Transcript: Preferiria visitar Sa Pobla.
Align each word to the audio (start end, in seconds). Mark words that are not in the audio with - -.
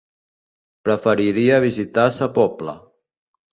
Preferiria 0.89 1.61
visitar 1.67 2.07
Sa 2.19 2.31
Pobla. 2.41 2.77